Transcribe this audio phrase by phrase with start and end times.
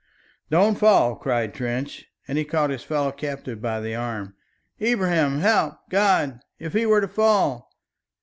[0.49, 4.33] "Don't fall," cried Trench, and he caught his fellow captive by the arm.
[4.81, 5.75] "Ibrahim, help!
[5.91, 7.71] God, if he were to fall!"